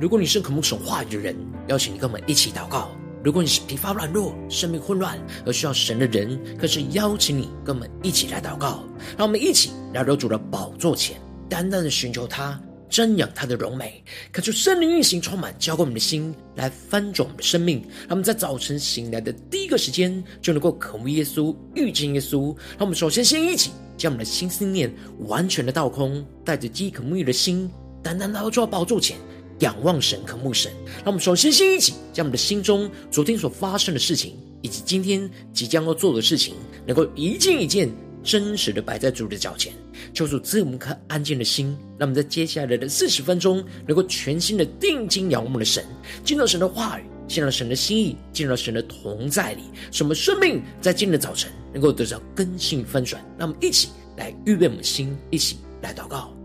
[0.00, 1.36] 如果你是渴慕神话语的人，
[1.68, 2.88] 邀请你跟我们一起祷告；
[3.22, 8.82] 如果你是疲乏软弱、生命混乱而需要神的人，更是邀请你跟我们一起来祷告。
[9.18, 14.02] 让我们一起来到主的宝座前，单单的寻求他，瞻仰他的荣美，
[14.32, 17.82] 渴求圣灵运行充满，浇灌我们的心，来翻转我们的生命。
[18.08, 22.56] 让我们在早晨醒来的第一个时间，就能够渴慕耶稣、遇见耶稣。
[22.70, 24.90] 让我们首先先一起将我们的心思念
[25.26, 27.70] 完全的倒空，带着饥渴沐浴的心，
[28.02, 29.18] 单单来到主的宝座前。
[29.60, 30.70] 仰望神，渴慕神。
[30.96, 36.54] 让我们首先先一起将我们的心中昨天所发生的事情，以及今天即将要做的事情，
[36.86, 37.88] 能够一件一件
[38.22, 39.72] 真实的摆在主的脚前，
[40.12, 41.76] 求主赐我们颗安静的心。
[41.98, 45.84] 让我们在接下来的四十分钟，能够全心的定睛仰望我们的神，
[46.24, 53.22] 进入神的话语，进入神的心意，进入神的同在里，使我们生命在今天的早晨能够得到更新翻转。
[53.38, 56.39] 让我们一起来预备我们的心，一起来祷告。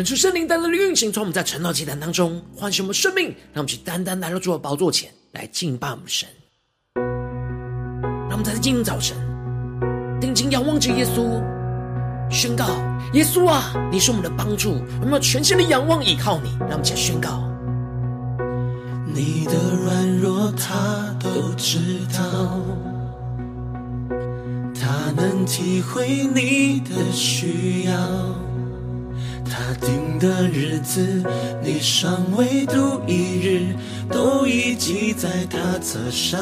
[0.00, 6.26] 恳求圣灵单单的运行，从我们在晨祷祭坛当中唤醒我们生命，让我们去单单来到主的宝座前来敬拜我们神。
[6.94, 9.14] 让我们在今天早晨
[10.18, 11.38] 定睛仰望着耶稣，
[12.30, 12.64] 宣告：
[13.12, 14.70] 耶稣啊，你是我们的帮助，
[15.02, 16.48] 我们要全心的仰望依靠你。
[16.60, 17.46] 让我们一起宣告：
[19.06, 19.52] 你的
[19.84, 21.78] 软弱他都知
[22.10, 22.58] 道，
[24.74, 28.49] 他能体会你的需要。
[29.60, 31.22] 他定的日子，
[31.62, 33.76] 你尚未度一日，
[34.08, 36.40] 都已记在他册上。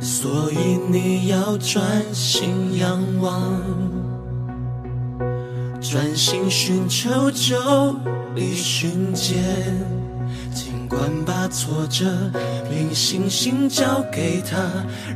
[0.00, 3.60] 所以你要专心仰望，
[5.78, 7.94] 专心寻求，就
[8.34, 9.44] 必寻见。
[10.54, 11.10] 尽管
[11.54, 12.04] 挫折
[12.68, 14.58] 凭信心交给他，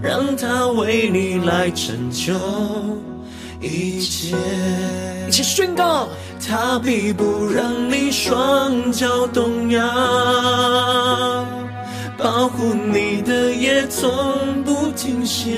[0.00, 2.32] 让他为你来拯救
[3.60, 4.36] 一切。
[5.26, 6.08] 一起宣告，
[6.46, 9.84] 他必不让你双脚动摇，
[12.16, 14.08] 保护你的也从
[14.62, 15.56] 不停歇。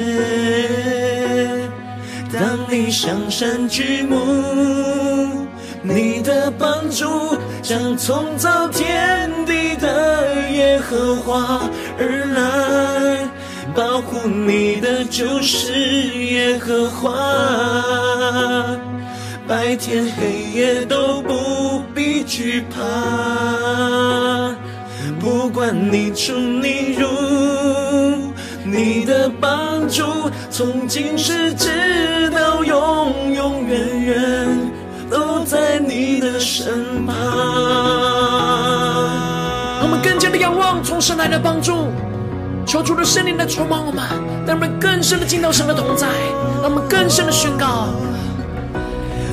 [2.32, 4.16] 当你向山举目，
[5.82, 11.62] 你的帮助将从造天地的耶和华
[11.98, 13.28] 而来，
[13.74, 15.72] 保护你的就是
[16.26, 17.10] 耶和华，
[19.48, 22.78] 白天黑夜都不必惧怕，
[25.18, 27.08] 不管你出你入，
[28.64, 30.04] 你的帮助
[30.50, 34.09] 从今世直到永永远远。
[36.62, 37.15] 身旁。
[39.78, 41.88] 让我们更加的仰望从神来的帮助，
[42.66, 44.04] 求主的圣灵来充满我们，
[44.47, 46.06] 让我们更深的进到神的同在，
[46.60, 47.88] 让我们更深的宣告。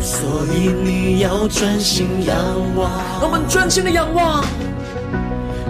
[0.01, 2.38] 所以你要专心仰
[2.77, 2.89] 望，
[3.19, 4.41] 让我们专心的仰望，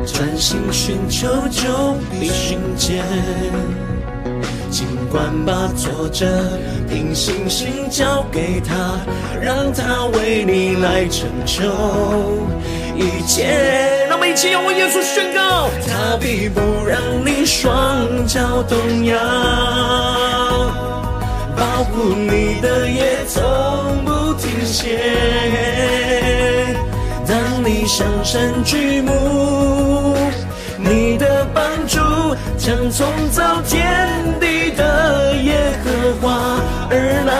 [0.06, 3.04] 专心寻求就必寻见。
[5.18, 6.28] 管把挫折
[6.88, 9.00] 凭信心交给他，
[9.42, 11.64] 让他为你来拯救
[12.96, 14.06] 一切。
[14.08, 19.18] 那么一起用我耶稣宣告：他必不让你双脚动摇，
[21.56, 23.42] 保护你的也从
[24.06, 25.00] 不停歇。
[27.28, 27.36] 当
[27.66, 30.16] 你向山举目，
[30.78, 31.66] 你的帮
[32.57, 34.07] 将从造天
[34.39, 35.85] 地的耶和
[36.21, 36.59] 华
[36.89, 36.95] 而
[37.25, 37.31] 来，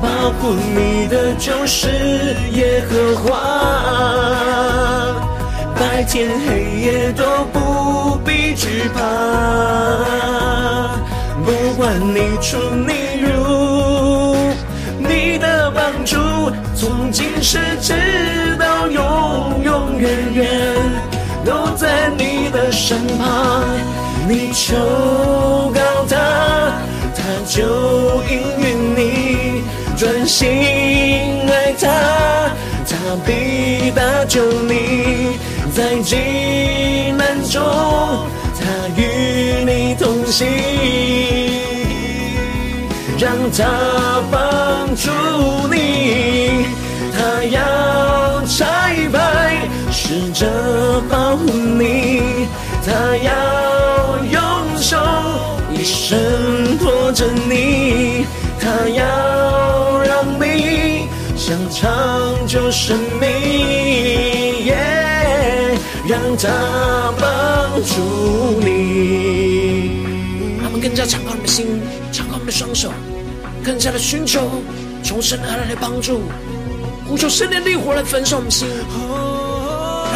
[0.00, 1.88] 保护你的就是
[2.52, 3.28] 耶和华，
[5.74, 9.00] 白天黑夜都不必惧怕，
[11.44, 12.56] 不管你出
[12.86, 14.36] 你入，
[14.98, 16.16] 你的帮助
[16.74, 17.94] 从今世直
[18.58, 20.46] 到永永远远。
[21.44, 23.64] 都在你的身旁，
[24.28, 24.76] 你求
[25.74, 26.16] 告他，
[27.14, 29.62] 他就应允你，
[29.96, 30.48] 专心
[31.48, 31.88] 爱他，
[32.86, 32.94] 他
[33.24, 35.38] 必搭救你，
[35.74, 36.16] 在急
[37.16, 37.62] 难中，
[38.58, 38.60] 他
[38.96, 40.46] 与你同行，
[43.18, 45.10] 让他帮助
[45.70, 46.66] 你，
[47.12, 49.18] 他要拆吧
[50.20, 52.46] 使者保护你，
[52.84, 54.98] 他要用手
[55.72, 58.26] 一生托着你。
[58.60, 61.90] 他要让你想长
[62.46, 64.70] 久生命
[66.06, 66.50] 让他
[67.18, 70.02] 帮助你。
[70.62, 71.80] 他们更加敞开我们的心，
[72.12, 72.90] 敞开我们的双手，
[73.64, 74.50] 更加的寻求
[75.02, 76.20] 从神而来帮助，
[77.08, 78.68] 呼求圣灵的烈火来焚烧我们心，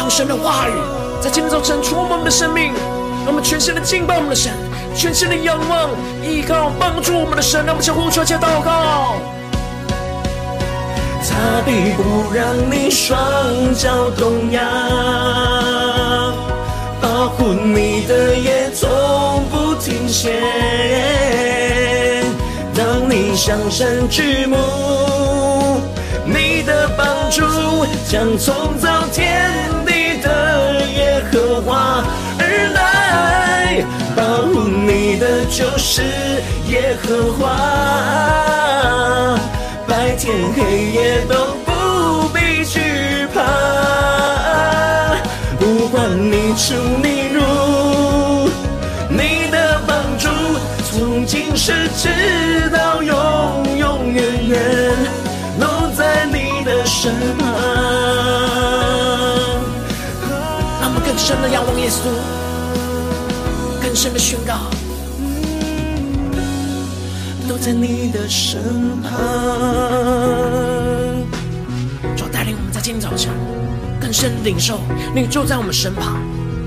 [0.05, 0.73] 让神的话语
[1.19, 2.71] 在今天早晨触摸我们的生命，
[3.25, 4.53] 让我们全心的敬拜我们的神。
[4.95, 5.89] 全心的仰望，
[6.21, 9.15] 依靠帮助我们的神，让我们向呼求且祷告。
[11.27, 13.17] 他必不让你双
[13.73, 14.61] 脚动摇，
[17.01, 18.87] 保护你的也从
[19.49, 20.39] 不停歇。
[22.75, 24.55] 当你向神举目，
[26.27, 27.41] 你的帮助
[28.07, 29.49] 将从造天
[29.83, 29.94] 地
[30.25, 32.03] 的耶和华
[32.39, 32.43] 而
[32.73, 33.85] 来。
[34.15, 36.01] 保护你的就是
[36.67, 37.43] 耶和华，
[39.85, 41.35] 白天黑夜都
[41.65, 43.35] 不必惧怕。
[45.59, 46.73] 不管你出
[47.03, 48.49] 你入，
[49.09, 50.29] 你的帮助
[50.89, 53.13] 从今世直到永
[53.77, 54.57] 永远远
[55.59, 57.11] 都在你的身
[61.25, 62.01] 深的仰望耶稣。
[63.81, 64.69] 更深的宣告，
[67.49, 68.61] 都在你的身
[69.01, 69.11] 旁。
[72.15, 73.33] 主带领我们在今天早晨
[73.99, 74.79] 更深领受，
[75.15, 76.21] 你就在我们身旁。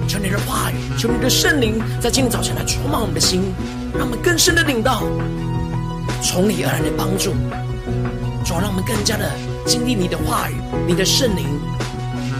[0.08, 3.54] 求你的话语，求你的圣灵在今天早晨来充满我们的心，
[3.94, 5.04] 让我们更深的领到
[6.20, 7.30] 从你而来的帮助。
[8.44, 9.30] 主，让我们更加的
[9.64, 11.46] 经历你的话语，你的圣灵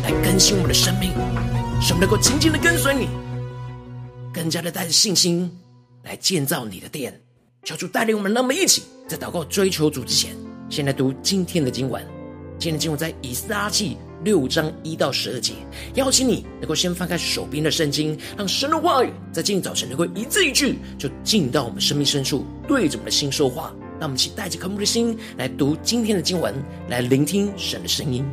[0.02, 1.12] 来更新我们的生命，
[1.80, 3.08] 使我们能够紧紧的跟随你。
[4.32, 5.50] 更加的带着信心
[6.02, 7.18] 来建造你的殿，
[7.64, 10.36] 求主带领我们，让我们一起在祷告追求主之前，
[10.68, 12.04] 先来读今天的经文。
[12.58, 15.52] 今天的经文在以斯拉记六章一到十二节。
[15.94, 23.72] 邀请你能够先翻开手边的圣经，让神的话语在今天早晨能够一字一句就进到我们生命深处，对着我们的心说话。
[24.00, 26.54] 让我们一起带着渴慕的心来读今天的经文，
[26.88, 28.24] 来聆听神的声音。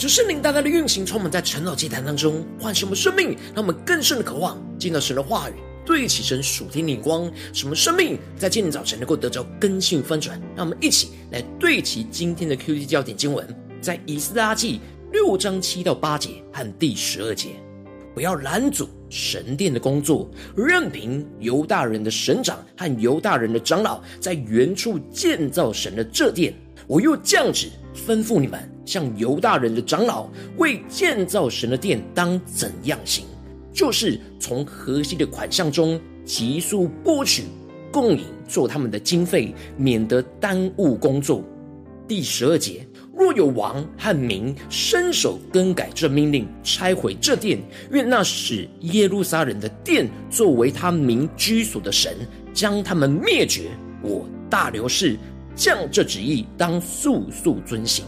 [0.00, 5.52] 求圣灵大大的运行，充满在晨祷祭坛当中，唤醒我们生命，让我们更深的渴望见到神的话语，
[5.84, 10.40] 对齐神属天灵光，什么生命在今天早晨能够得着更新翻转。
[10.56, 13.46] 让我们一起来对齐今天的 QT 焦点经文，
[13.82, 14.80] 在以斯拉记
[15.12, 17.50] 六章七到八节和第十二节。
[18.14, 26.54] 不要拦阻神殿的工作，任凭犹大人的省长和犹大人的长老在原处建造神的这殿。
[26.86, 30.28] 我又降旨吩咐你们，向犹大人的长老
[30.58, 33.24] 为建造神的殿当怎样行，
[33.72, 37.44] 就是从河西的款项中急速拨取
[37.92, 41.44] 供应，做他们的经费，免得耽误工作。
[42.06, 42.86] 第十二节。
[43.12, 52.16] 若有王和民伸手更改这命令，拆毁这殿，愿那使耶路撒冷的殿作为他民居所的神，
[52.54, 53.72] 将他们灭绝。
[54.02, 55.18] 我大流士
[55.60, 58.02] 降这旨意，当速速遵行。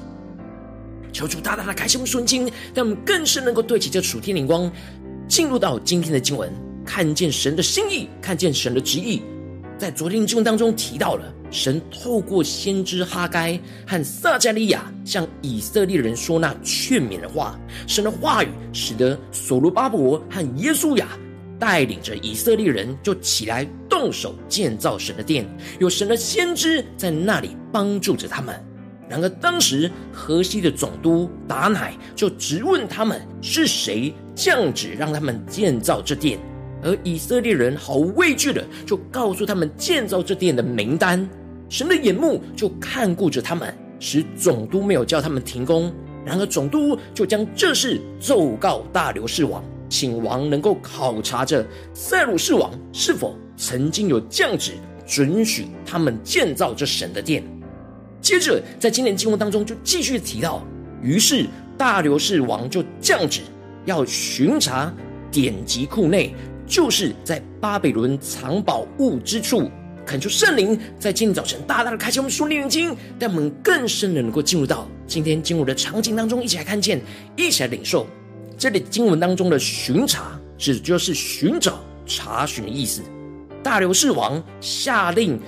[1.13, 4.73] 求主大大的开启我们顺经，让我们更是能够对齐这属天灵光，
[5.29, 6.51] 进入到今天的经文，
[6.83, 9.21] 看见神的心意，看见神的旨意。
[9.77, 11.31] 在昨天的经文当中提到了。
[11.51, 21.09] 神透过先知哈该和撒迦利亚向以色列人说那劝勉的话，神的话语使得所罗巴伯和耶稣亚
[21.63, 25.47] 带领着以色列人就起来动手建造神的殿，
[25.79, 28.53] 有神的先知在那里帮助着他们。
[29.09, 36.37] 然而当时河西的总督达乃就直问他们是谁降旨让他们建造这殿，
[36.83, 41.29] 而以色列人毫无畏惧的就告诉他们建造这殿的名单。
[41.69, 45.95] 神的眼目就看顾着他们，使总督没有叫他们停工。
[46.27, 49.63] 然而总督就将这事奏告大流士王，
[49.93, 54.73] 请王能够考察着塞鲁士王是否曾经有降旨
[55.07, 57.45] 准许他们建造这神的殿。
[58.23, 60.67] 接着在今年经文当中就继续提到，
[61.03, 61.47] 于是
[61.77, 63.43] 大流士王就降旨
[63.85, 64.91] 要巡查
[65.31, 66.35] 典籍库内，
[66.67, 69.71] 就是在巴比伦藏宝物之处。
[70.07, 76.99] 恳求圣灵在今天早晨大大的开启我们属灵眼睛，让我们更深的能够进入到今天经文的场景当中，一起来看见，
[77.37, 78.07] 一起来领受。
[78.57, 83.03] 这里经文当中的巡查，指就是寻找、查询的意思。
[83.63, 85.39] 大流士王下令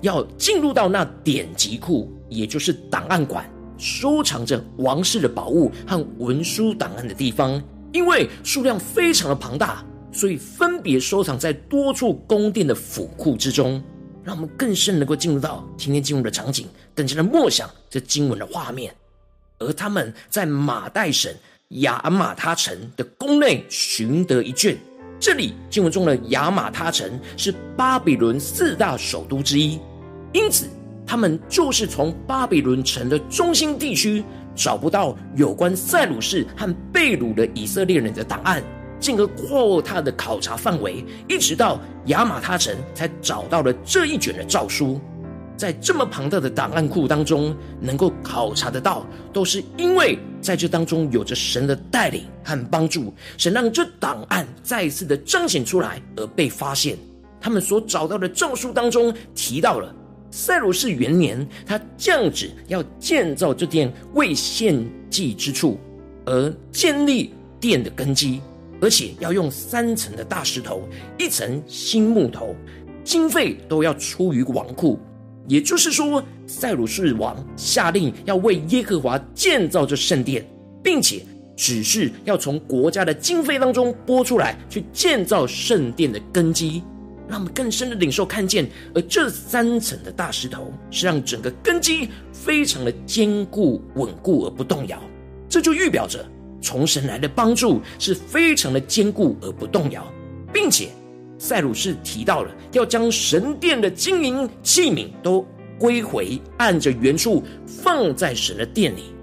[0.00, 13.82] 要进入到那典籍库，也就是档案馆，收藏着王室的宝物和文书档案的地方，因为数量非常的庞大，所以分别收藏在多处宫殿的府库之中。
[14.22, 18.94] 让我们更深能够进入到今天经文的场景，更加的默想这经文的画面。
[19.58, 21.30] 而他们在马代省
[21.68, 24.76] 亚玛他城的宫内寻得一卷，
[25.18, 29.80] 这里经文中的亚玛他城是巴比伦四大首都之一，
[30.32, 30.68] 因此
[31.06, 34.22] 他们就是从巴比伦城的中心地区
[34.54, 38.62] 找不到有关塞鲁士和贝鲁的以色列人的档案。
[39.00, 44.98] 进而扩大的考察范围，一直到亚玛他城，才找到了这一卷的诏书。
[45.56, 56.96] 在这么庞大的档案库当中，能够考察得到，都是因为在这当中有着神的带领和帮助，神让这档案再一次的彰显出来而被发现。
[57.40, 59.94] 他们所找到的诏书当中提到了
[60.30, 65.78] 塞鲁士元年，他降旨要建造这殿为献祭之处，
[66.24, 68.40] 而建立殿的根基。
[68.80, 70.82] 而且要用三层的大石头，
[71.16, 72.54] 一层新木头，
[73.02, 74.98] 经费都要出于王库。
[75.46, 80.46] 也就是说，塞鲁士王下令要为耶和华建造这圣殿，
[80.82, 81.22] 并且
[81.56, 86.82] 只是要从国家的经费当中拨出来去建造圣殿的根基，
[87.28, 88.68] 让我们更深的领受看见。
[88.94, 94.98] 而这三层的大石头是让整个根基非常的坚固稳固而不动摇，
[95.48, 96.24] 这就预表着。
[96.60, 100.10] 从神来的帮助是非常的坚固而不动摇，
[100.50, 100.88] 并且
[101.44, 105.46] 塞鲁士提到了要将神殿的金银器皿都
[105.78, 109.14] 归回，按着原处放在神的殿里。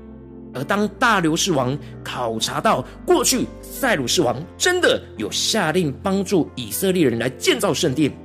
[0.54, 8.16] 而当大流士王考察到过去塞鲁士王真的有下令帮助以色列人来建造圣殿，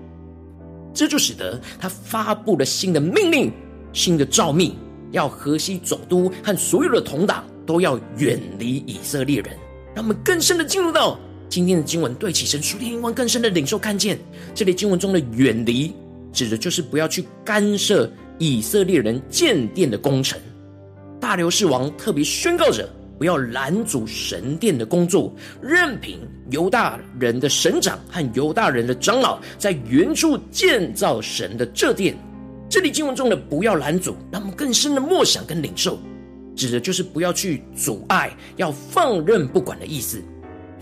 [0.93, 3.51] 这就使得他发布了新的命令、
[3.95, 4.77] 新的诏命，
[5.13, 7.43] 要河西总督和所有的同党。
[7.65, 9.51] 都要远离以色列人，
[9.93, 14.19] 让我们更深的进入到今天的经文，对起神属天灵光更深的领受看见。
[14.55, 15.93] 这里经文中的远离，
[16.33, 20.39] 指的就是不要去干涉以色列人建殿的工程。
[21.21, 22.89] 大流士王特别宣告着，
[23.19, 26.19] 不要拦阻神殿的工作，任凭
[26.51, 32.17] 犹大人的省长和犹大人的长老在原处建造神的这殿。
[32.69, 35.99] 这里经文中的不要拦阻，让我们更深的默想跟领受。
[36.55, 40.23] 指的就是不要去阻碍，要放任不管的意思。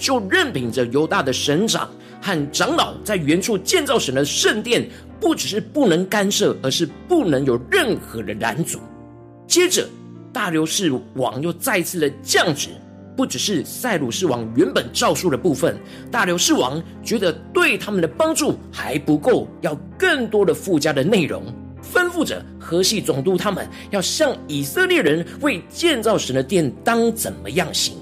[0.05, 1.89] 就任凭着犹大的省长
[2.21, 4.87] 和长老在原处建造神的圣殿，
[5.19, 8.79] 不只是不能干涉，而是不能有任何的拦阻。
[9.47, 9.89] 接着，
[10.31, 12.69] 大流士王又再次的降旨，
[13.17, 15.75] 不只是塞鲁士王原本诏书的部分，
[16.11, 21.43] 大流士王觉得对他们的帮助还不够，要更多的附加的内容，
[21.83, 27.97] 吩咐着河西总督他们要向以色列人为建造神的殿当怎么样行。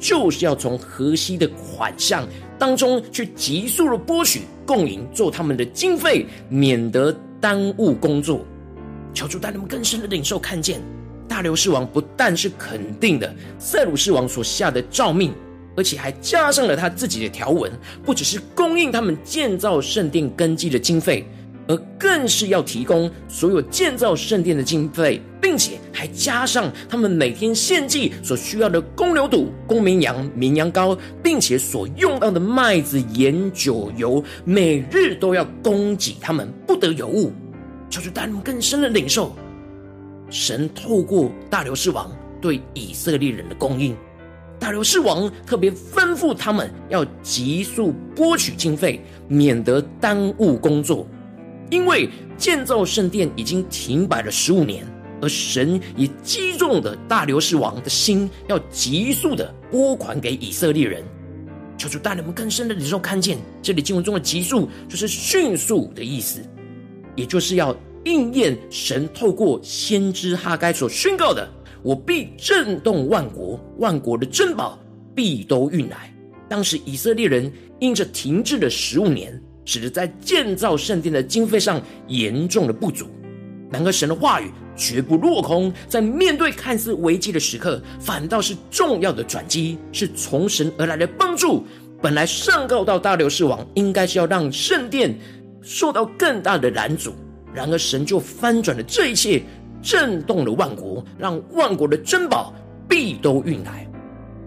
[0.00, 2.26] 就是要从河西的款项
[2.58, 8.44] 当中去急速的拨取供应，做他们的经费，免得耽误工作。
[9.12, 10.80] 求主带你们更深的领受，看见
[11.28, 15.32] 大流士王不但是肯定的塞鲁士王所下的诏命，
[15.76, 17.70] 而且还加上了他自己的条文，
[18.04, 21.26] 不只是供应他们建造圣殿根基的经费。
[21.70, 37.32] 而更是要提供所有建造圣殿的经费，并且还加上他们每天献祭所需要的公牛犊、公绵羊、绵羊羔，并且所用到的麦子、盐、酒、油，每日都要供给他们，不得有误。
[37.88, 39.32] 求主带你们更深的领受，
[40.28, 43.96] 神透过大流士王对以色列人的供应，
[44.58, 51.06] 大流士王特别吩咐他们要急速拨取经费，免得耽误工作。
[51.70, 54.84] 因为建造圣殿已经停摆了十五年，
[55.22, 61.04] 而神也击中了大流士王的心，要急速的拨款给以色列人。
[61.78, 66.42] 求主带领我们更深的领受，看见这里经文中的“急速”就是迅速的意思，
[67.16, 71.48] 也就是要应验神透过先知哈该所宣告的
[71.82, 74.78] ：“我必震动万国，万国的珍宝
[75.14, 76.14] 必都运来。”
[76.50, 79.40] 当时以色列人因着停滞了十五年。
[79.64, 83.06] 使得在建造圣殿的经费上严重的不足，
[83.70, 91.64] 然而神的话语绝不落空，在面对看似危机的时刻，反倒是重要的转机，是从神而来的帮助。
[92.02, 95.14] 本来上告到大流士王，应该是要让圣殿
[95.60, 97.12] 受到更大的拦阻，
[97.52, 99.42] 然而神就翻转了这一切，
[99.82, 102.54] 震动了万国，让万国的珍宝
[102.88, 103.89] 必都运来。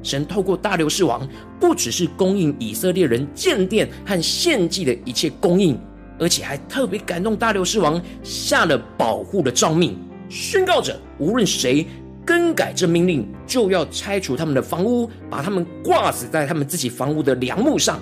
[0.04, 1.28] 神透过大流士王，
[1.60, 5.80] 不只是供应以色列人建殿和献祭的一切供应，
[6.20, 9.98] 而且还特别感动大流士王下了保护的诏命，
[10.30, 11.88] 宣告着无论谁
[12.26, 18.00] 更改这命令，就要拆除他们的房屋，把他们挂死在他们自己房屋的梁木上，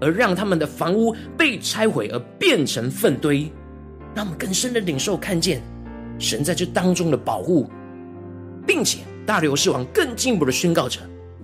[0.00, 3.50] 而让他们的房屋被拆毁而变成粪堆。
[4.14, 5.62] 让我们更深的领受看见
[6.18, 7.68] 神在这当中的保护，
[8.66, 11.00] 并且大流士王更进一步的宣告着。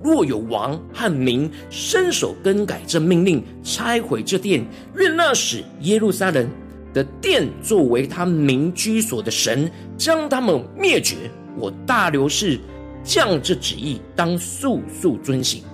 [0.06, 4.64] 若有王和民伸手更改这命令，拆毁这殿，
[4.94, 6.48] 愿那使耶路撒冷
[6.94, 11.16] 的殿作为他民居所的神，将他们灭绝。
[11.56, 12.60] 我大流士
[13.02, 15.64] 降这旨意，当速速遵行。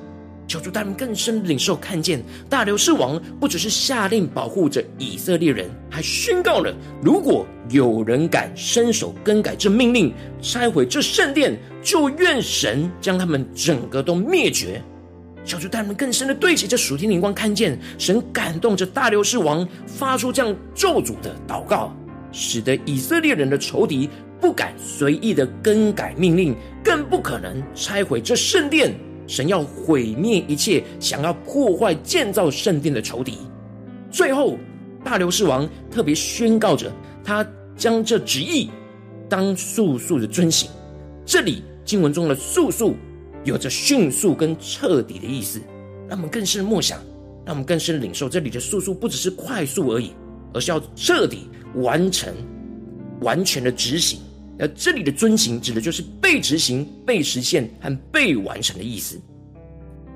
[0.47, 14.83] 求主他们更深领受看见，大流士王不只是下令保护着以色列人，还宣告了：如果有人敢伸手更改这命令，拆毁这圣殿，就愿神将他们整个都灭绝。
[15.45, 21.97] 求主他们更深的对齐这属天灵光，看见神感动着大流士王，发出这样咒诅的祷告，
[22.31, 24.09] 使得以色列人的仇敌
[24.41, 28.95] 不敢随意的更改命令，更不可能拆毁这圣殿。
[29.27, 33.39] 神要毁灭一切想要破坏建造圣殿的仇敌。
[34.11, 34.59] 最后，
[35.03, 36.93] 大流士王特别宣告着，
[37.25, 38.71] 他将这旨意
[39.29, 40.71] 当速速的遵行。
[41.25, 42.95] 这里经文中的“速速”
[43.45, 45.61] 有着迅速跟彻底的意思，
[46.09, 46.99] 让我们更深默想，
[47.47, 48.29] 让我们更深领受。
[48.29, 50.13] 这里的“速速”不只是快速而已，
[50.53, 52.33] 而是要彻底完成、
[53.21, 54.21] 完全的执行。
[54.63, 59.21] 而这里的遵行指的就是被执行、被实现和被完成的意思。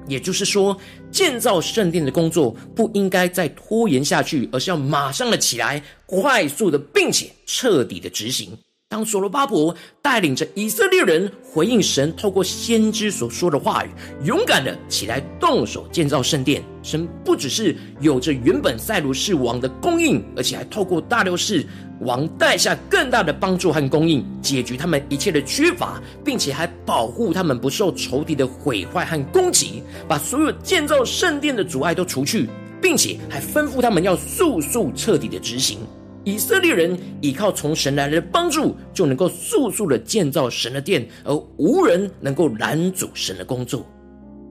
[0.07, 0.79] 也就是说，
[1.11, 8.57] 建造圣殿的工作不应该再拖延下去，而是要马上的起来，快速的，并且彻底的执行。
[8.89, 13.89] 当所罗巴伯带领着以色列人回应神透过先知所说的话语，
[14.25, 21.67] 勇敢的起来动手建造圣殿，神不只是有着原本塞鲁士王的供应，而且还透过大流士
[22.03, 32.49] 王带下更大的帮助和供应，解决他们一切的缺乏，并且还保护他们不受仇敌的毁坏和攻击，把所有建造圣殿的阻碍都除去，
[32.81, 35.81] 并且还吩咐他们要速速彻底的执行。
[36.27, 43.87] 以色列人依靠从神来的帮助，就能够速速的建造神的殿，而无人能够拦阻神的工作。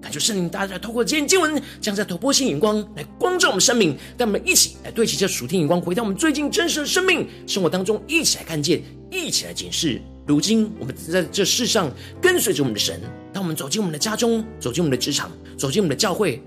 [0.01, 10.01] 感谢圣灵，大家透过今天经文，将这突破性眼光来光照我们生命，带我们一起来对齐这属天眼光，回到我们最近真实的生命生活当中，一起来看见，一起来检视。
[10.25, 13.01] 如今我们在这世上跟随着我们的神，
[13.33, 16.41] 当我们走进我们的家中，走进我们的职场，走进我们的教会，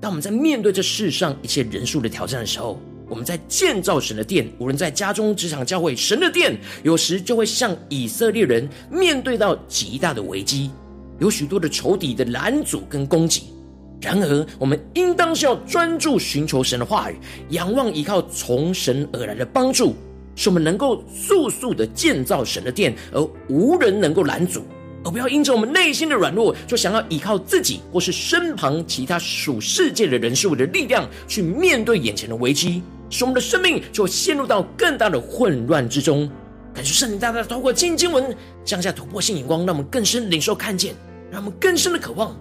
[0.00, 10.70] 当我们在面对这世上一切人数的挑战的时候，我们在建造神的殿，无论在家中、职场、教会，神的殿有时就会像以色列人面对到极大的危机，
[11.18, 13.52] 有许多的仇敌的拦阻跟攻击。
[14.00, 17.16] 然而，我们应当是要专注寻求神的话语，
[17.50, 19.94] 仰望依靠从神而来的帮助，
[20.36, 24.62] 使我们能够速速的建造神的殿，而无人能够拦阻；
[25.04, 36.30] 而不要因着我们内心的软弱，就想要依靠自己或是身旁其他属世界的人事物的力量去面对眼前的危机，使我们的生命就陷入到更大的混乱之中。
[36.72, 40.94] 感谢圣灵大大透过经经文降下突破性眼光，让我们更深领受看见，
[41.30, 42.34] 让我们更深的渴望，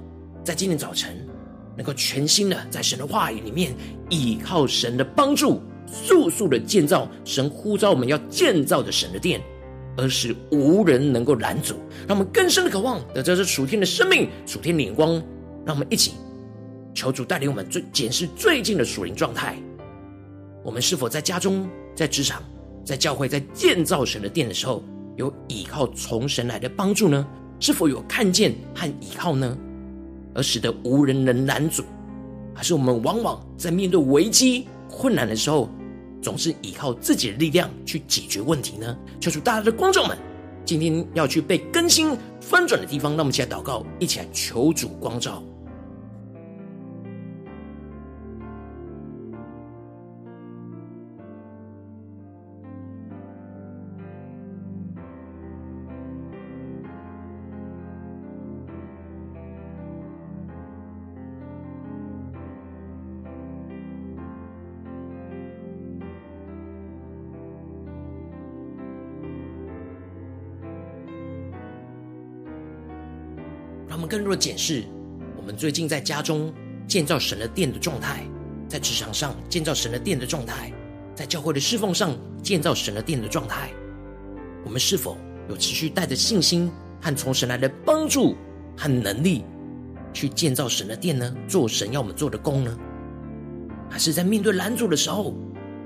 [0.43, 1.17] 在今天早晨。
[1.75, 3.73] 能够全心的在神的话语里面
[4.09, 9.41] 依靠神的帮助，速速的建造神呼召我们要建造的神的殿，
[9.95, 11.75] 而是无人能够拦阻。
[12.05, 15.23] 让我们更深的渴望得着这属天的生命、属天的眼光。
[15.65, 16.15] 让我们一起
[16.93, 19.57] 求主带领我们最检视最近的属灵状态。
[20.69, 22.43] 我们是否在家中、在职场、
[22.85, 24.83] 在教会，在建造神的殿的时候，
[25.15, 27.25] 有倚靠从神来的帮助呢？
[27.59, 29.57] 是否有看见和倚靠呢？
[30.35, 31.83] 而使得无人能拦阻，
[32.53, 35.67] 还是我们往往在面对危机困难的时候，
[36.21, 38.95] 总是依靠自己的力量去解决问题呢？
[39.19, 40.15] 求主大家的观众们，
[40.65, 45.41] 今天要去被更新翻转的地方，让我们一起来祷告，一起来求主光照。
[74.29, 74.83] 我们更多的检视，
[75.37, 76.53] 我们最近在家中
[76.87, 78.23] 建造神的殿的状态，
[78.67, 80.71] 在职场上建造神的殿的状态，
[81.15, 83.71] 在教会的侍奉上建造神的殿的状态，
[84.63, 85.17] 我们是否
[85.49, 88.35] 有持续带着信心和从神来的帮助
[88.77, 89.43] 和能力
[90.13, 91.35] 去建造神的殿呢？
[91.47, 92.77] 做神要我们做的工呢？
[93.89, 95.33] 还是在面对拦阻的时候，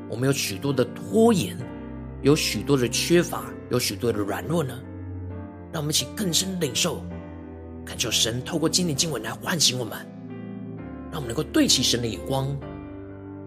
[0.10, 1.56] 我们有许多的拖延，
[2.22, 4.78] 有许多的缺乏，有许多的软弱呢？
[5.72, 7.02] 让我们一起更深领受。
[7.86, 9.98] 恳求神透过今天经文来唤醒我们，
[11.12, 12.56] 让我们能够对齐神的眼光，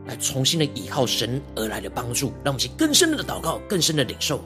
[0.07, 4.45] 来重新的倚靠神而来的帮助，让我们去更深的祷告，更深的领受。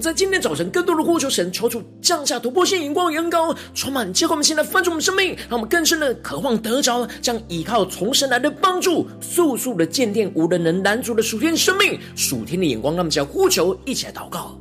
[0.00, 14.56] 在今天早晨更多的呼求神，求主降下突破性眼光，远高充满，结果我们现在翻转我们生命，让我们更深的渴望得着，将依靠从神来的帮助，速速的鉴定，无人能拦阻的属天生命，属天的眼光，让我们将呼求一起来祷告。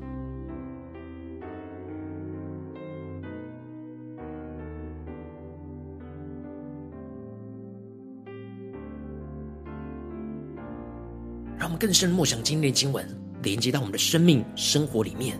[11.58, 13.27] 让我们更深的默想今天的经文。
[13.48, 15.40] 连接到我们的生命生活里面，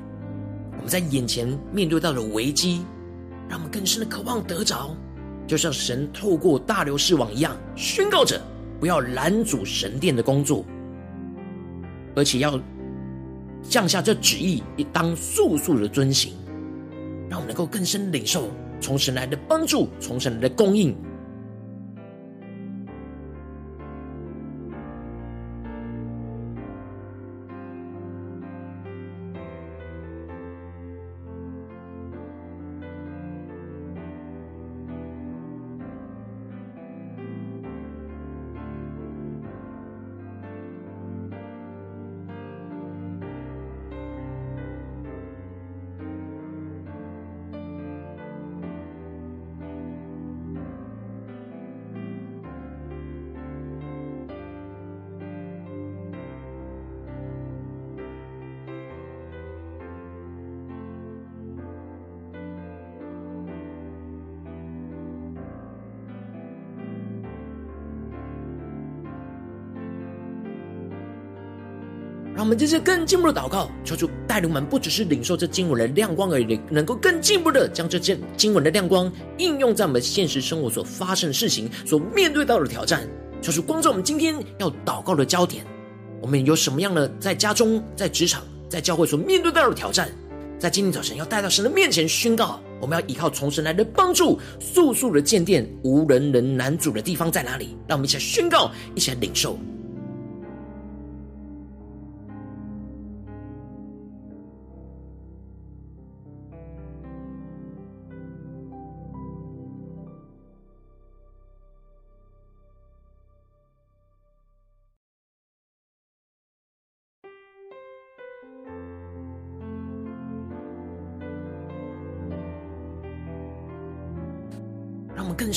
[0.72, 2.86] 我们在眼前面对到的危机，
[3.50, 4.96] 让我们更深的渴望得着，
[5.46, 8.42] 就像神透过大流士王一样，宣告着
[8.80, 10.64] 不要拦阻神殿的工作，
[12.16, 12.58] 而且要
[13.62, 16.32] 降下这旨意，以当速速的遵行，
[17.30, 20.96] 让我们能够更深领受从神来的帮助，从神来的供应。
[72.58, 83.08] 这些更进步的祷告，求主带领我们，不只是领受这经文的亮光而已，能够更进一步的将这件经文的亮光应用在我们现实生活所发生的事情、所面对到的挑战。
[83.42, 85.64] 求主光照我们今天要祷告的焦点，
[86.22, 90.10] 我们有什么样的在家中、在职场、在教会所面对到的挑战，
[90.58, 97.78] 在今天早晨要带到神的面前宣告，我们要依靠从神来的帮助，速速的建殿，无人能难阻的地方在哪里？
[97.88, 99.58] 让我们一起来宣告，一起来领受。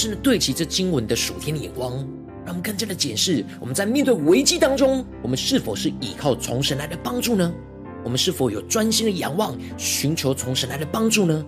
[0.01, 1.93] 深的对齐这经文的属天的眼光，
[2.47, 7.53] 让我们更加的解释：我们在面对危机当中，我们是否是依靠从神来的帮助呢？
[8.03, 11.45] 我们是否有专心的仰望，寻求从神来的帮助呢？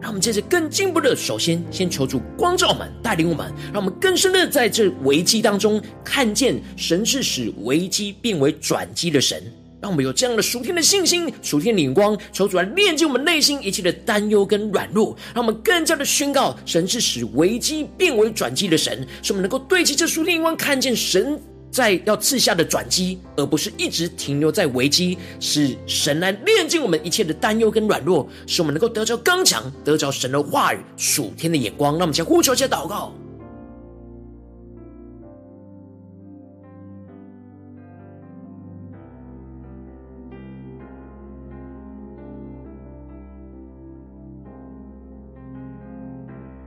[0.00, 9.40] 让我们接着更进一步的，首先先求主光照我们，带领我们，让我们更深的在这危机当中看见神是使危机变为转机的神。
[9.80, 21.40] 让我们有这样的属天的信心、属天的眼光，求主来炼净我们内心一切的担忧跟软弱，让我们更加的宣告：神是使危机变为转机的神，使我们能够对齐这属天眼光，看见神
[21.70, 25.16] 在要赐下的转机，而不是一直停留在危机。
[25.38, 31.92] 使神来炼净我们一切的担忧跟软弱，使我们能够得着刚强，得着神的话语、属天的眼光。
[31.92, 33.14] 让我们先呼求，先祷告。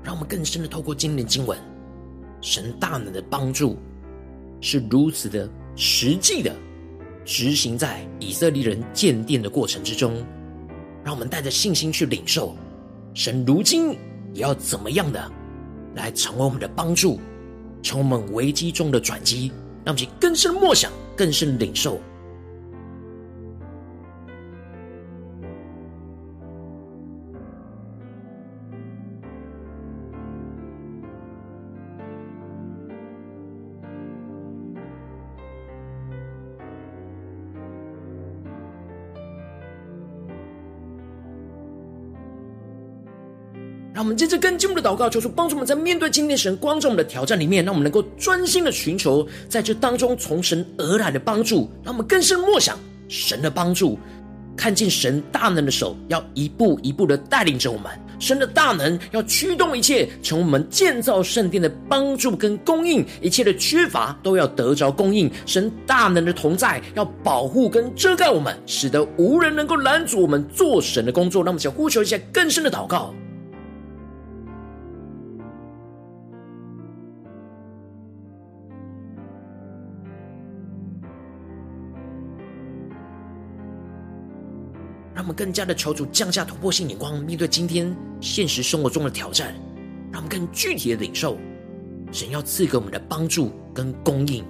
[0.04, 1.58] 让我们更深的透过今天的经文，
[2.42, 3.78] 神大能的帮助
[4.60, 6.54] 是如此的实际的
[7.24, 10.24] 执行在以色列人建殿的过程之中。
[11.04, 12.56] 让我们带着信心去领受，
[13.14, 13.92] 神如今
[14.34, 15.32] 也要怎么样的
[15.96, 17.20] 来成为我们的帮助，
[17.82, 19.52] 成为我们危机中的转机。
[19.84, 22.00] 让我们更深默想，更深领受。
[44.16, 53.98] 接着更进一步的祷告，求主帮助我们在面对今天神光照我们的挑战里面，让我们能够专心的寻求在这当中从神而来的帮助，让我们更深默想神的帮助，
[54.56, 71.44] 看见神大能的手要一步一步的带领着我们，神的大能要驱动一切，从我们建造圣殿的帮助跟供应，一切的缺乏都要得着供应，神大能的同在要保护跟遮盖我们，使得无人能够拦阻我们做神的工作。
[71.44, 73.14] 让我们想呼求一下更深的祷告。
[85.14, 89.54] 让我们更加的求主降下突破性眼光，面对今天现实生活中的挑战，
[90.12, 91.38] 让我们更具体的领受
[92.12, 94.44] 神要赐给我们的帮助跟供应，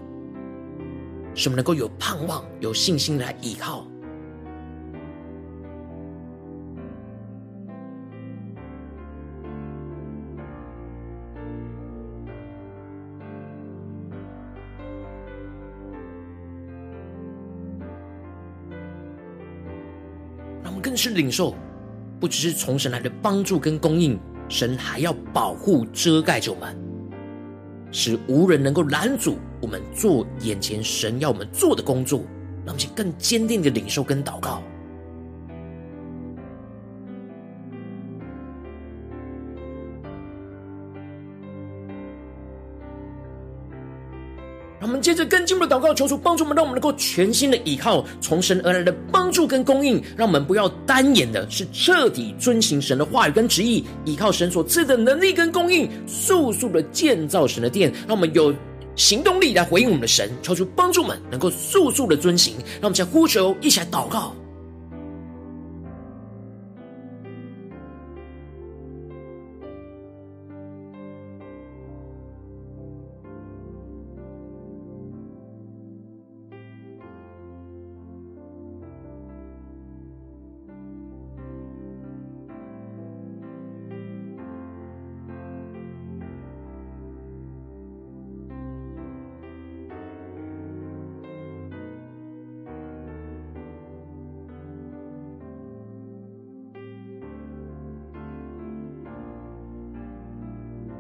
[1.36, 3.88] 使我们能够有盼望、有信心来依靠。
[21.14, 21.56] 领受，
[22.20, 26.76] 不只是从神来的帮助跟供应，神还要保护遮盖着我们，
[27.92, 32.24] 使无人能够拦阻我们做眼前神要我们做的工作，
[32.66, 34.64] 让我们更坚定的领受跟祷告。
[45.04, 50.02] 接着跟进一步的祷告，求主帮助我们，让我们能够全新的依靠从神而来的帮助跟供应。
[50.16, 57.92] 让我们不要单眼的，是彻底遵行神的话语跟旨意，依靠神所赐的能力跟供应，速速的建造神的殿。
[58.08, 58.56] 让我们有
[58.96, 62.54] 行动力来回应我们的神，求主帮助我们能够速速的遵行。
[62.80, 64.34] 让我们再呼求，一起来祷告。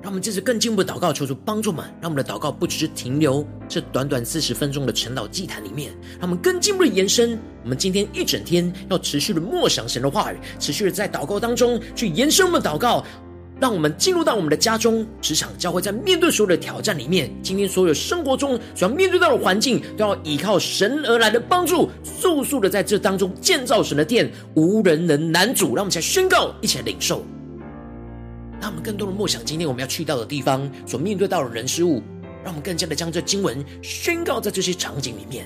[0.03, 7.39] 让我们接着更进一步的祷告，求主帮助我们，让我们的祷告不只是停留这短短四十分钟的晨祷祭坛里面，让我们更进一步的延伸。
[7.63, 13.01] 我们今天一整天要持续的默想神的话语，持续的在祷告当中去延伸我们的祷告，
[13.61, 25.73] 让我们进入到我们的家中、职场、教会，在面对所有的挑战里面，今天所有生活中所要面对到的环境，都要依靠神而来的帮助，速速的在这当中建造神的殿，无人能拦阻。
[25.73, 27.23] 让我们一起来宣告，一起来领受。
[28.63, 32.01] 让我们更多的默想，今天我们要去到的地方，所面对到的人事物，
[32.45, 35.45] 让我们更加的将这经文宣告在这些场景里面。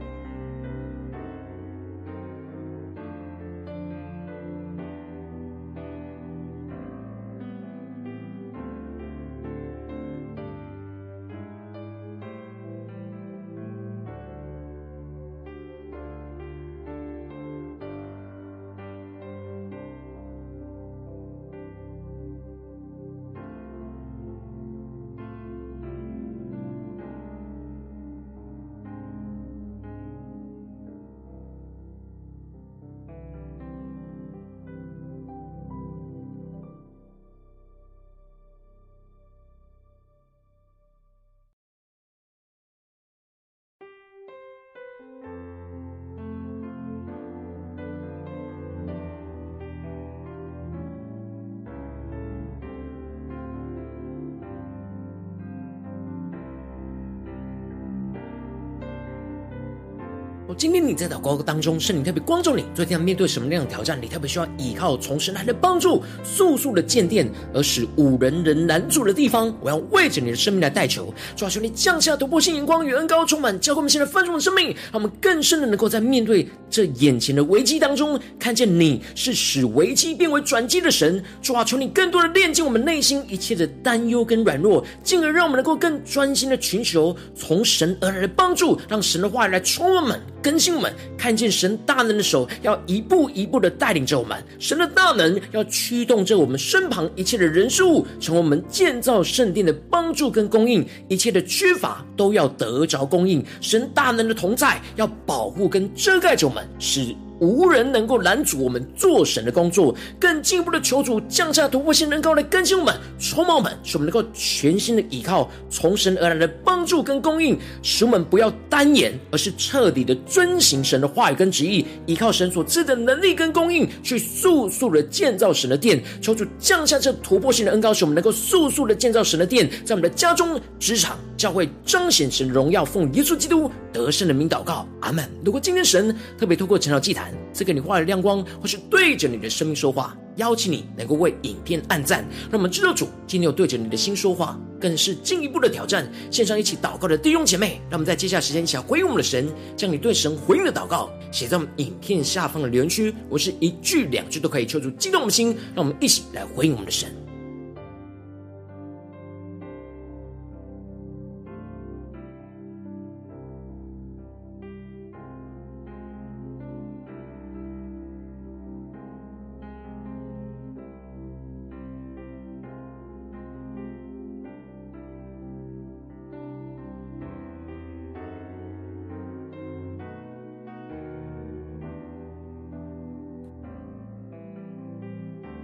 [61.01, 63.97] 在祷告当中，圣灵特别光照你，最近要面对什么样的挑战？
[63.99, 69.51] 你特别需要依靠从神来的帮助，速速的建殿，而使五人人拦阻的地方。
[69.61, 81.23] 我要为着你的生命来代求，主啊，求你降下突破性眼光与恩膏，充满教会我们现在丰盛的生命，让我们更深的能够在面对这眼前的危机当中，看见你是使危机变为转机的神。
[81.41, 90.21] 主啊，求你更多的炼净我们内心一切的担忧跟软弱，进而让我们能够更专心的寻求从神而来的帮助，让神的话来充满我们。
[90.41, 103.43] 更新我们，看见神大能的手要一步一步的带领着我们，神的大能要驱动着我们身旁一切的人事物，成为我们建造圣殿的帮助跟供应，一切的缺乏都要得着供应。
[103.61, 107.15] 神大能的同在要保护跟遮盖着我们，使。
[107.41, 125.99] 无人能够拦阻我们做神的工作，更进一步的求主降下突破性能高来更新我们、充满我们，使我们能够全心的依靠从神而来的帮助跟供应，使我们不要单言，而是彻底的遵行神的话语跟旨意，依靠神所赐的能力跟供应，去速速的建造神的殿。
[126.21, 135.27] 求主降下这突破性的恩膏，使我们能够速速的建造神的殿，在我们的家中、职场、教会彰显神的荣耀，奉耶稣基督得胜的名祷告，阿门。
[135.43, 146.09] 如果今天神特别透过晨祷祭坛，赐给你话语亮光，或是对着你的生命说话，邀请你能够为影片按赞，让我们知道主今天有对着你的心说话，更是进一步的挑战。
[146.29, 157.11] 线上一起祷告的弟兄姐妹，让我们在接下来时间一起来回应我们的神，将你对神回应的祷告写在我们影片下方的留言区，我是一句两句都可以抽出激动我们的心，让我们一起来回应我们的神。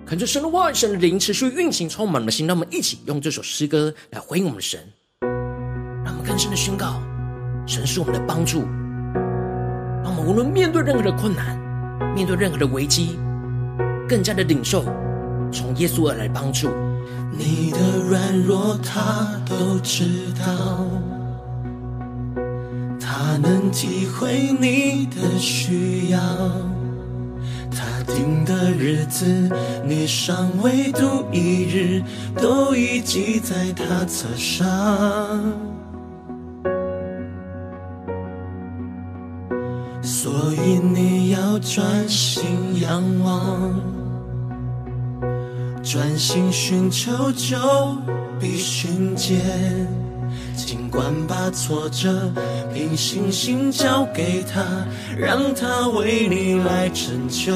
[0.08, 2.48] 恳求神的话语、神的灵持续运行，充满我们的心。
[2.48, 4.80] 让我们一起用这首诗歌来回应我们的神，
[5.20, 7.02] 让我们更深的宣告：
[7.66, 8.62] 神是我们的帮助。
[10.02, 11.60] 让我们无论面对任何的困难，
[12.16, 13.20] 面对任何的危机，
[14.08, 14.86] 更加的领受
[15.52, 16.70] 从耶稣而来的帮助。
[17.38, 17.80] 你的
[18.10, 20.06] 软弱他都知
[20.40, 20.88] 道，
[22.98, 26.77] 他能体会你的需要。
[28.08, 29.50] 定的日子，
[29.86, 32.02] 你尚未度一日，
[32.36, 34.58] 都已记在他册上。
[40.02, 43.74] 所以你要专心仰望，
[45.84, 47.58] 专心寻求，就
[48.40, 50.07] 必寻见。
[50.58, 52.34] 尽管把挫折
[52.74, 54.66] 凭信心交给他，
[55.16, 57.54] 让他为你来成就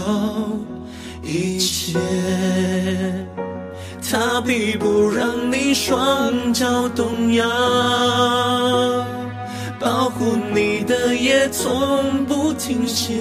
[1.23, 1.97] 一切。
[4.07, 7.43] 他必不让你双脚动摇。
[9.79, 13.15] 保护你的也从不停歇。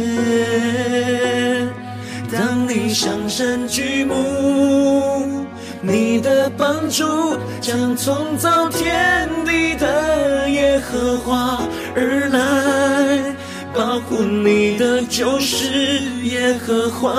[2.30, 5.39] 当你向神举目，
[5.82, 11.62] 你的帮助将从造天地的耶和华
[11.94, 13.34] 而来。
[13.72, 17.14] 保护你的就是耶和华，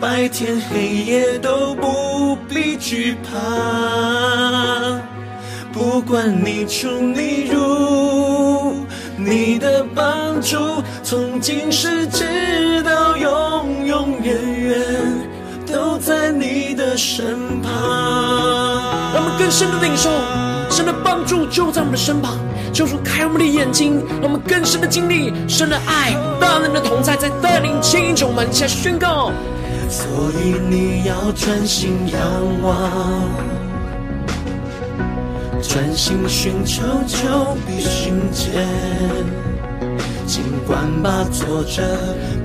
[0.00, 3.38] 白天黑夜都不必惧怕。
[5.74, 8.86] 不管你出你入，
[9.18, 10.56] 你的帮助
[11.02, 14.80] 从今世直到永永远远
[16.04, 17.72] 在你的身旁。
[19.14, 20.10] 让我们更深的领受
[20.70, 22.36] 神的帮助就在我们的身旁，
[22.72, 29.32] 求主开我们的眼睛，让我们更深的经历神的爱、大能的同在，在带领亲众们下宣告。
[29.88, 30.06] 所
[30.42, 32.20] 以你要专心仰
[32.62, 32.90] 望。
[35.62, 39.43] 专心寻求，就必寻见。
[40.74, 41.82] 管把挫折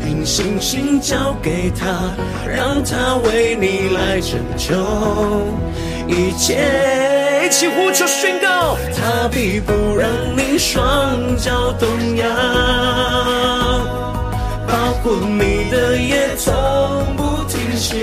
[0.05, 1.87] 凭信心交给他，
[2.47, 4.75] 让他为你来拯救
[6.07, 7.41] 一切。
[7.43, 10.07] 一起呼求宣告，他必不让
[10.37, 12.29] 你双脚动摇，
[14.67, 16.53] 保护你的也从
[17.17, 17.95] 不停歇。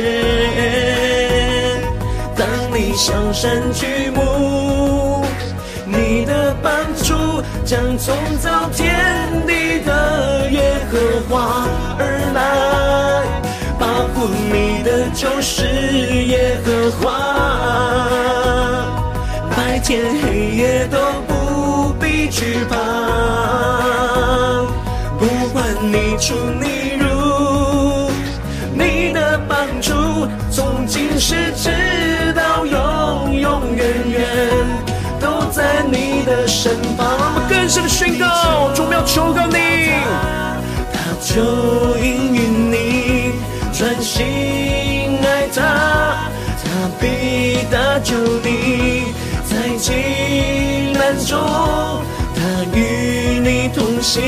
[2.34, 4.24] 当你向神举目。
[5.88, 6.85] 你的帮助
[7.66, 8.94] 将从造天
[9.44, 10.98] 地的耶和
[11.28, 11.66] 华
[11.98, 13.26] 而来，
[13.76, 15.64] 保护你的就是
[16.26, 17.10] 耶和华，
[19.56, 20.96] 白天黑夜都
[21.26, 22.76] 不必惧怕，
[25.18, 28.12] 不管你出你入，
[28.74, 29.90] 你的帮助
[30.52, 34.65] 从今世直到永永远远。
[36.56, 39.58] 身旁，让我们更深的宣告，主，我要求告你，
[40.90, 41.34] 他就
[41.98, 42.74] 应允你，
[43.76, 44.24] 专心
[45.22, 45.60] 爱他，
[46.64, 46.64] 他
[46.98, 47.04] 必
[47.70, 49.12] 搭救你，
[49.44, 49.92] 在急
[50.94, 51.36] 难中，
[52.34, 52.40] 他
[52.74, 52.78] 与
[53.44, 54.22] 你同行，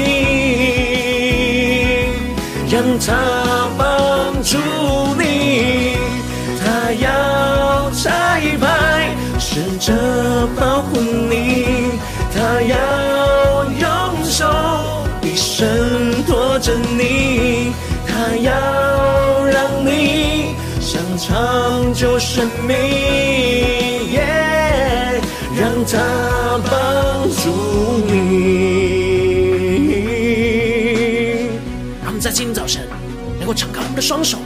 [2.70, 3.06] 让他
[3.78, 3.88] 帮
[4.44, 4.58] 助
[5.18, 5.96] 你，
[6.60, 8.66] 他要拆派。
[9.40, 9.92] 试着
[10.60, 11.47] 保护你，
[12.62, 14.46] 要用手
[15.22, 17.72] 一生托着你，
[18.06, 22.76] 他要让你想长久生命
[25.56, 25.98] 让他
[26.70, 27.50] 帮助
[28.06, 28.12] 你。
[32.00, 32.86] 让我们在今天早晨
[33.38, 34.38] 能够敞开我们的双手，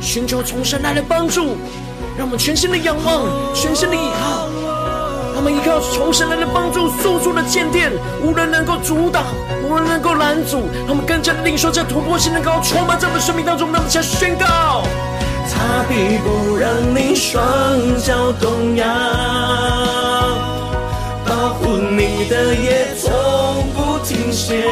[0.00, 1.56] 寻求从神来的帮助。
[2.18, 4.48] 让我们全心的仰望，全心的依靠。
[5.40, 7.90] 他们依靠从神来的帮助，速速的建殿，
[8.22, 9.24] 无人能够阻挡，
[9.64, 10.68] 无人能够拦阻。
[10.86, 13.72] 他们更加的领受这突破性的高，充满在我们生命当中。
[13.72, 14.82] 让我们先宣告：
[15.50, 17.42] 他必不让你双
[18.02, 18.84] 脚动摇，
[21.24, 23.10] 保护你的也从
[23.72, 24.62] 不停歇。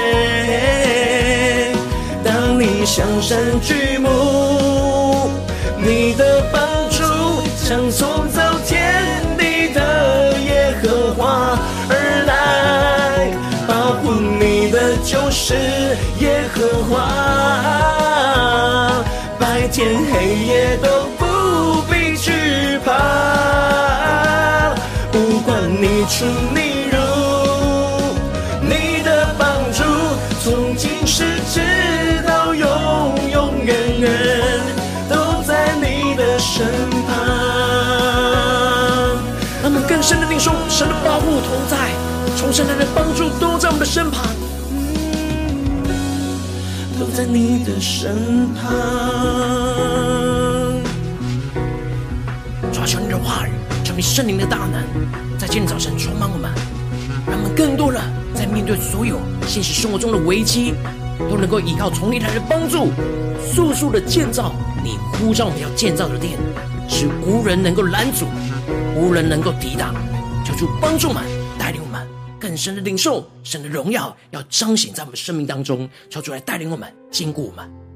[2.22, 5.30] 当你向山举目，
[5.78, 6.60] 你的帮
[6.90, 7.02] 助
[7.66, 8.28] 将从
[15.10, 15.54] 就是
[16.20, 17.00] 耶和华，
[19.38, 22.92] 白天黑夜都不必惧怕，
[25.10, 26.98] 不管你出你入，
[28.60, 29.82] 你的帮助
[30.44, 32.68] 从今世直到永
[33.32, 34.10] 永远远
[35.08, 36.66] 都在你的身
[37.06, 37.16] 旁。
[39.62, 41.78] 他们更深的领受，神的保护同在，
[42.36, 44.26] 从神来的帮助都在我们的身旁，
[46.98, 48.72] 都在你的身旁。
[52.72, 53.52] 抓求你的话语，
[53.84, 54.82] 成为圣灵的大能，
[55.38, 56.50] 在今天早晨充满我们，
[57.26, 58.00] 让我们更多的
[58.34, 60.74] 在面对所有现实生活中的危机，
[61.30, 62.90] 都能够依靠从你来的帮助，
[63.46, 66.36] 速速的建造你呼召我们要建造的殿，
[66.88, 68.26] 使无人能够拦阻。
[68.96, 69.94] 无人能够抵挡，
[70.44, 71.37] 求主帮助们，带领我们
[72.58, 77.87] 神的领受，神的荣耀要彰显在我们生命当中，求主来带领我们，坚固我们。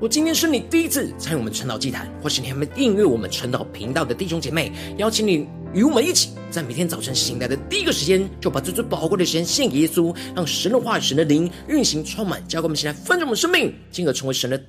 [0.00, 5.44] 我今天是你第一次参与我们晨祷祭坛，或是你还没订阅我们晨祷频道的弟兄姐妹，邀请你
[5.74, 14.62] 与我们一起，在每天早晨醒来的第一个时间，就把这最宝贵的时间献给耶稣，让神的话语、神的灵运行充满，交给我们，现在分盛我们生命，进而成为神的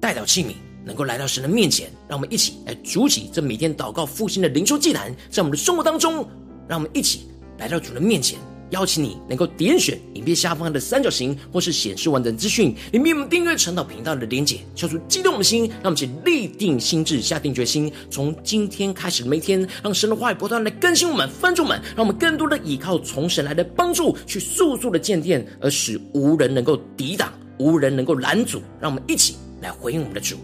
[0.00, 0.54] 代祷器皿，
[0.84, 1.88] 能够来到神的面前。
[2.08, 6.28] 让我们一起来筑起这每天祷告复兴的灵修祭坛，在我们的生活当中，
[6.66, 8.40] 让我们一起来到主的面前。
[8.70, 28.60] 邀请你能够点选影片下方的三角形，或是显示完整资讯，里面我们订阅陈导频道的连结，敲出激动的心，让我们一起立定心智，下定决心，从今天开始每一天，让神的话语不断来更新我们、翻转我们，让我们更多的依靠从神来的帮助，去速速的建殿，而使无人能够抵挡，无人能够拦阻。
[28.80, 30.36] 让我们一起来回应我们的主。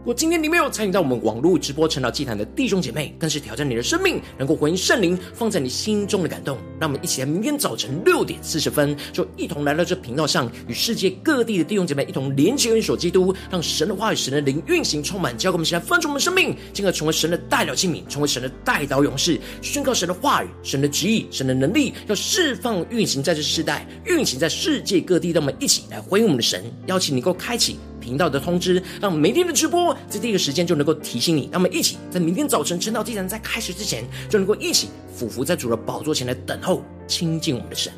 [0.00, 6.56] 如果今天你没有参与到我们网络直播晨祷祭坛的弟兄姐妹，更是挑战你的生命，能够回应圣灵放在你心中的感动。
[6.80, 25.30] 让我们一起来，明天早晨六点四十分，就一同来到这频道上，与世界各地的弟兄姐妹一同连接、元首基督，让神的话语、神的灵运行充满，交给我们，现在翻转我们生命，进而成为神的代表器皿，成为神的代祷勇士，宣告神的话语、神的旨意、神的能力，要释放运行在这世代，运行在世界各地。
[25.32, 27.78] 让我们一起来回应我们的神，邀请你能够开启。
[28.00, 31.48] 频道的通知，让每天的直播在第一个时间就能够提醒你。
[31.52, 37.92] 让我们一起在明天早晨晨祷祭坛在开始之前，就能够一起俯伏在主的宝座前来等候亲近我们的神。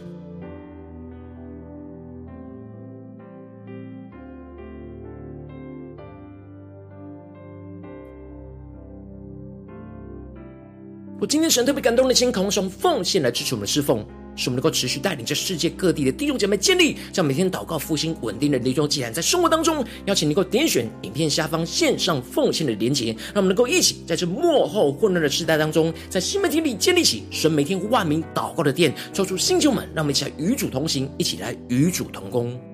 [11.20, 14.04] 我今天神特别感动的心，渴望用奉献来支持我们的侍奉。
[14.36, 32.71] 使我们能够持续带领着世界各地的弟兄姐妹建立，将每天祷告复兴稳定的灵中祭坛，在生活当中，邀请能够点选影片下方线上奉献的连结，让我们能够一起在这幕后混乱的时代当中，在新媒体里建立起神每天万名祷告的殿，抽出星球们，让我们一起来与主同行，一起来与主同工。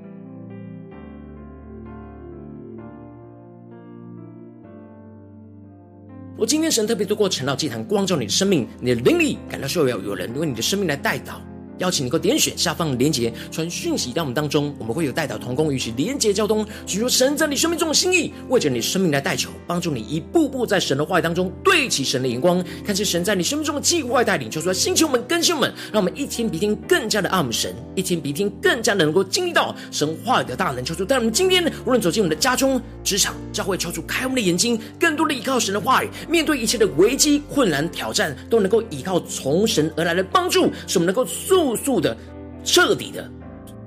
[6.39, 11.41] 我今天神特别透过陈老祭坛光照你的生命，你的灵力感到需要有人为你的生命来代祷。
[11.79, 41.68] 邀请你能够点选下方的连结，传讯息到我们当中，我们会有代祷同工，与其连结交通，许求神在你生命中的心意，为着你生命来代求，帮助你一步步在神的话语当中对齐神的眼光，看见神在你生命中的计划带领，求出来星球们、更新们，让我们一天比一天更加的爱慕神，一天比一天更加的能够经历到神话语的大能，求主带我们今天无论走进我们的家中、职场、教会，求主开我们的眼睛，更多的依靠神的话语，面对一切的危机、困难、挑战，都能够依靠从神而来的帮助，使我们能够速。
[41.77, 42.17] 速速的、
[42.65, 43.29] 彻底的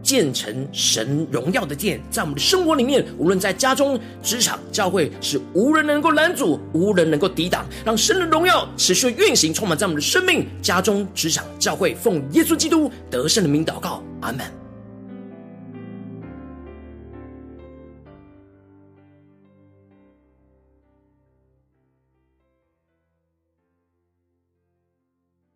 [0.03, 14.45] 建成神荣耀的殿，在我们的生活里面，无论在家中、职场、教会，是无人能够拦阻，无人能够抵挡，让神的荣耀持续运行，充满在我们的生命、家中、职场、教会，奉耶稣基督得胜的名祷告，阿门。